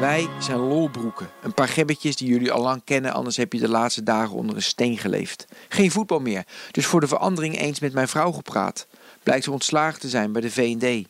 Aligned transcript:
Wij 0.00 0.28
zijn 0.40 0.58
lolbroeken. 0.58 1.30
Een 1.42 1.54
paar 1.54 1.68
gebbetjes 1.68 2.16
die 2.16 2.28
jullie 2.28 2.52
al 2.52 2.62
lang 2.62 2.82
kennen, 2.84 3.12
anders 3.12 3.36
heb 3.36 3.52
je 3.52 3.58
de 3.58 3.68
laatste 3.68 4.02
dagen 4.02 4.34
onder 4.34 4.56
een 4.56 4.62
steen 4.62 4.98
geleefd. 4.98 5.46
Geen 5.68 5.90
voetbal 5.90 6.20
meer, 6.20 6.44
dus 6.70 6.86
voor 6.86 7.00
de 7.00 7.06
verandering 7.06 7.58
eens 7.58 7.80
met 7.80 7.92
mijn 7.92 8.08
vrouw 8.08 8.32
gepraat. 8.32 8.86
Blijkt 9.22 9.44
ze 9.44 9.50
ontslagen 9.50 10.00
te 10.00 10.08
zijn 10.08 10.32
bij 10.32 10.40
de 10.40 10.50
V&D. 10.50 11.08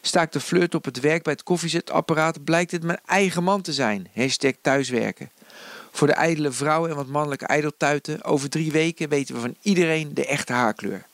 Sta 0.00 0.26
de 0.30 0.40
flirt 0.40 0.74
op 0.74 0.84
het 0.84 1.00
werk 1.00 1.22
bij 1.22 1.32
het 1.32 1.42
koffiezetapparaat, 1.42 2.44
blijkt 2.44 2.70
het 2.70 2.82
mijn 2.82 3.00
eigen 3.06 3.42
man 3.42 3.62
te 3.62 3.72
zijn. 3.72 4.08
Hashtag 4.14 4.52
thuiswerken. 4.60 5.30
Voor 5.90 6.06
de 6.06 6.12
ijdele 6.12 6.52
vrouwen 6.52 6.90
en 6.90 6.96
wat 6.96 7.06
mannelijke 7.06 7.46
ijdeltuiten, 7.46 8.24
over 8.24 8.48
drie 8.48 8.72
weken 8.72 9.08
weten 9.08 9.34
we 9.34 9.40
van 9.40 9.56
iedereen 9.62 10.14
de 10.14 10.26
echte 10.26 10.52
haarkleur. 10.52 11.06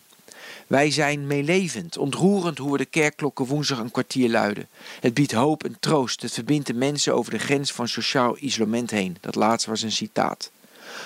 Wij 0.66 0.90
zijn 0.90 1.26
meelevend, 1.26 1.98
ontroerend 1.98 2.58
hoe 2.58 2.72
we 2.72 2.78
de 2.78 2.84
kerkklokken 2.84 3.44
woensdag 3.44 3.78
een 3.78 3.90
kwartier 3.90 4.30
luiden. 4.30 4.68
Het 5.00 5.14
biedt 5.14 5.32
hoop 5.32 5.64
en 5.64 5.76
troost, 5.80 6.22
het 6.22 6.32
verbindt 6.32 6.66
de 6.66 6.74
mensen 6.74 7.14
over 7.14 7.30
de 7.30 7.38
grens 7.38 7.72
van 7.72 7.88
sociaal 7.88 8.36
isolement 8.38 8.90
heen. 8.90 9.16
Dat 9.20 9.34
laatste 9.34 9.70
was 9.70 9.82
een 9.82 9.92
citaat. 9.92 10.50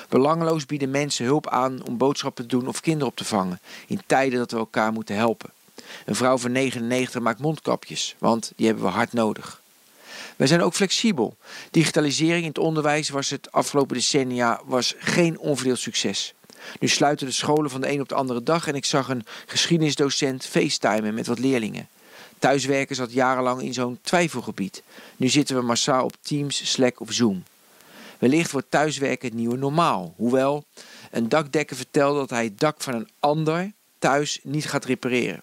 Belangeloos 0.08 0.66
bieden 0.66 0.90
mensen 0.90 1.24
hulp 1.24 1.48
aan 1.48 1.86
om 1.86 1.96
boodschappen 1.96 2.46
te 2.46 2.56
doen 2.56 2.68
of 2.68 2.80
kinderen 2.80 3.08
op 3.08 3.16
te 3.16 3.24
vangen, 3.24 3.60
in 3.86 4.02
tijden 4.06 4.38
dat 4.38 4.50
we 4.50 4.56
elkaar 4.56 4.92
moeten 4.92 5.14
helpen. 5.14 5.50
Een 6.04 6.14
vrouw 6.14 6.38
van 6.38 6.52
99 6.52 7.20
maakt 7.20 7.40
mondkapjes, 7.40 8.14
want 8.18 8.52
die 8.56 8.66
hebben 8.66 8.84
we 8.84 8.90
hard 8.90 9.12
nodig. 9.12 9.60
Wij 10.36 10.46
zijn 10.46 10.62
ook 10.62 10.74
flexibel. 10.74 11.36
Digitalisering 11.70 12.42
in 12.42 12.48
het 12.48 12.58
onderwijs 12.58 13.08
was 13.08 13.30
het 13.30 13.52
afgelopen 13.52 13.96
decennia 13.96 14.60
was 14.64 14.94
geen 14.98 15.38
onverdeeld 15.38 15.78
succes. 15.78 16.34
Nu 16.80 16.88
sluiten 16.88 17.26
de 17.26 17.32
scholen 17.32 17.70
van 17.70 17.80
de 17.80 17.90
een 17.90 18.00
op 18.00 18.08
de 18.08 18.14
andere 18.14 18.42
dag 18.42 18.66
en 18.68 18.74
ik 18.74 18.84
zag 18.84 19.08
een 19.08 19.24
geschiedenisdocent 19.46 20.46
facetimen 20.46 21.14
met 21.14 21.26
wat 21.26 21.38
leerlingen. 21.38 21.88
Thuiswerken 22.38 22.96
zat 22.96 23.12
jarenlang 23.12 23.62
in 23.62 23.74
zo'n 23.74 23.98
twijfelgebied. 24.02 24.82
Nu 25.16 25.28
zitten 25.28 25.56
we 25.56 25.62
massaal 25.62 26.04
op 26.04 26.16
Teams, 26.20 26.70
Slack 26.70 27.00
of 27.00 27.12
Zoom. 27.12 27.42
Wellicht 28.18 28.50
wordt 28.50 28.70
thuiswerken 28.70 29.28
het 29.28 29.36
nieuwe 29.36 29.56
normaal. 29.56 30.14
Hoewel 30.16 30.64
een 31.10 31.28
dakdekker 31.28 31.76
vertelde 31.76 32.18
dat 32.18 32.30
hij 32.30 32.44
het 32.44 32.60
dak 32.60 32.82
van 32.82 32.94
een 32.94 33.08
ander 33.20 33.72
thuis 33.98 34.40
niet 34.42 34.68
gaat 34.68 34.84
repareren. 34.84 35.42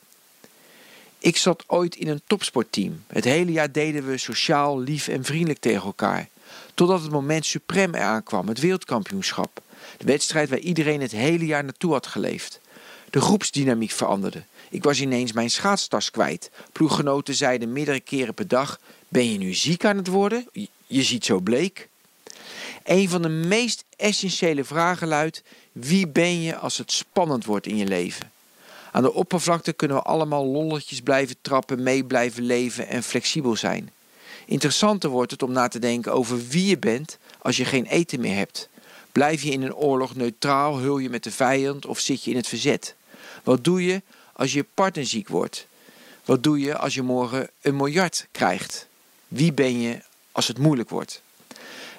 Ik 1.19 1.37
zat 1.37 1.63
ooit 1.67 1.95
in 1.95 2.07
een 2.07 2.21
topsportteam. 2.27 3.03
Het 3.07 3.23
hele 3.23 3.51
jaar 3.51 3.71
deden 3.71 4.07
we 4.07 4.17
sociaal, 4.17 4.79
lief 4.79 5.07
en 5.07 5.23
vriendelijk 5.23 5.59
tegen 5.59 5.85
elkaar. 5.85 6.27
Totdat 6.73 7.01
het 7.01 7.11
moment 7.11 7.45
suprem 7.45 7.95
eraan 7.95 8.23
kwam, 8.23 8.47
het 8.47 8.59
wereldkampioenschap. 8.59 9.44
De 9.97 10.05
wedstrijd 10.05 10.49
waar 10.49 10.59
iedereen 10.59 11.01
het 11.01 11.11
hele 11.11 11.45
jaar 11.45 11.63
naartoe 11.63 11.91
had 11.91 12.07
geleefd. 12.07 12.59
De 13.09 13.21
groepsdynamiek 13.21 13.91
veranderde. 13.91 14.43
Ik 14.69 14.83
was 14.83 15.01
ineens 15.01 15.31
mijn 15.31 15.49
schaatstas 15.49 16.11
kwijt. 16.11 16.51
Ploeggenoten 16.71 17.35
zeiden 17.35 17.73
meerdere 17.73 17.99
keren 17.99 18.33
per 18.33 18.47
dag: 18.47 18.79
Ben 19.07 19.31
je 19.31 19.37
nu 19.37 19.53
ziek 19.53 19.85
aan 19.85 19.97
het 19.97 20.07
worden? 20.07 20.47
Je 20.87 21.03
ziet 21.03 21.25
zo 21.25 21.39
bleek. 21.39 21.89
Een 22.83 23.09
van 23.09 23.21
de 23.21 23.29
meest 23.29 23.83
essentiële 23.95 24.63
vragen 24.63 25.07
luidt: 25.07 25.43
Wie 25.71 26.07
ben 26.07 26.41
je 26.41 26.55
als 26.57 26.77
het 26.77 26.91
spannend 26.91 27.45
wordt 27.45 27.67
in 27.67 27.77
je 27.77 27.85
leven? 27.85 28.31
Aan 28.91 29.03
de 29.03 29.13
oppervlakte 29.13 29.73
kunnen 29.73 29.97
we 29.97 30.03
allemaal 30.03 30.45
lolletjes 30.45 31.01
blijven 31.01 31.35
trappen, 31.41 31.83
mee 31.83 32.03
blijven 32.03 32.43
leven 32.43 32.87
en 32.87 33.03
flexibel 33.03 33.55
zijn. 33.55 33.91
Interessanter 34.45 35.09
wordt 35.09 35.31
het 35.31 35.43
om 35.43 35.51
na 35.51 35.67
te 35.67 35.79
denken 35.79 36.13
over 36.13 36.47
wie 36.47 36.65
je 36.65 36.77
bent 36.77 37.17
als 37.41 37.57
je 37.57 37.65
geen 37.65 37.85
eten 37.85 38.19
meer 38.19 38.35
hebt. 38.35 38.69
Blijf 39.15 39.41
je 39.41 39.51
in 39.51 39.61
een 39.61 39.75
oorlog 39.75 40.15
neutraal, 40.15 40.77
hul 40.77 40.97
je 40.97 41.09
met 41.09 41.23
de 41.23 41.31
vijand 41.31 41.85
of 41.85 41.99
zit 41.99 42.23
je 42.23 42.31
in 42.31 42.37
het 42.37 42.47
verzet? 42.47 42.95
Wat 43.43 43.63
doe 43.63 43.85
je 43.85 44.01
als 44.33 44.53
je 44.53 44.65
partner 44.73 45.05
ziek 45.05 45.27
wordt? 45.27 45.67
Wat 46.25 46.43
doe 46.43 46.59
je 46.59 46.77
als 46.77 46.93
je 46.93 47.01
morgen 47.01 47.49
een 47.61 47.75
miljard 47.75 48.27
krijgt? 48.31 48.87
Wie 49.27 49.53
ben 49.53 49.81
je 49.81 50.01
als 50.31 50.47
het 50.47 50.57
moeilijk 50.57 50.89
wordt? 50.89 51.21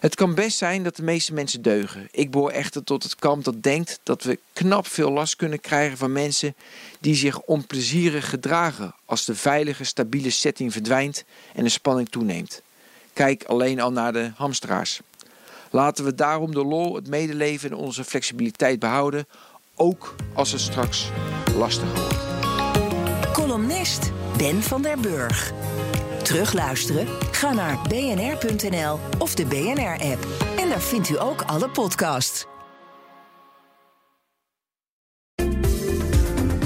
Het 0.00 0.14
kan 0.14 0.34
best 0.34 0.56
zijn 0.56 0.82
dat 0.82 0.96
de 0.96 1.02
meeste 1.02 1.32
mensen 1.32 1.62
deugen. 1.62 2.08
Ik 2.10 2.30
behoor 2.30 2.50
echter 2.50 2.84
tot 2.84 3.02
het 3.02 3.14
kamp 3.14 3.44
dat 3.44 3.62
denkt 3.62 4.00
dat 4.02 4.22
we 4.22 4.38
knap 4.52 4.86
veel 4.86 5.10
last 5.10 5.36
kunnen 5.36 5.60
krijgen 5.60 5.96
van 5.96 6.12
mensen 6.12 6.54
die 7.00 7.14
zich 7.14 7.40
onplezierig 7.40 8.28
gedragen 8.28 8.94
als 9.04 9.24
de 9.24 9.34
veilige, 9.34 9.84
stabiele 9.84 10.30
setting 10.30 10.72
verdwijnt 10.72 11.24
en 11.54 11.64
de 11.64 11.70
spanning 11.70 12.08
toeneemt. 12.08 12.62
Kijk 13.12 13.44
alleen 13.44 13.80
al 13.80 13.92
naar 13.92 14.12
de 14.12 14.32
hamsteraars. 14.34 15.00
Laten 15.70 16.04
we 16.04 16.14
daarom 16.14 16.54
de 16.54 16.64
lol, 16.64 16.94
het 16.94 17.08
medeleven 17.08 17.70
en 17.70 17.76
onze 17.76 18.04
flexibiliteit 18.04 18.78
behouden, 18.78 19.26
ook 19.76 20.14
als 20.34 20.52
het 20.52 20.60
straks 20.60 21.10
lastiger 21.56 22.00
wordt. 22.00 23.32
Columnist 23.32 24.12
Ben 24.36 24.62
van 24.62 24.82
der 24.82 24.98
Burg. 24.98 25.52
Terugluisteren? 26.22 27.06
Ga 27.30 27.52
naar 27.52 27.78
bnr.nl 27.88 28.98
of 29.18 29.34
de 29.34 29.46
BNR-app. 29.46 30.26
En 30.58 30.68
daar 30.68 30.80
vindt 30.80 31.08
u 31.08 31.20
ook 31.20 31.42
alle 31.42 31.70
podcasts. 31.70 32.46